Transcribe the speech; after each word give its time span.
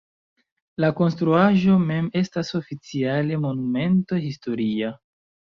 La 0.83 0.87
konstruaĵo 0.99 1.75
mem 1.83 2.09
estas 2.21 2.51
oficiale 2.61 3.39
Monumento 3.45 4.23
historia. 4.27 4.95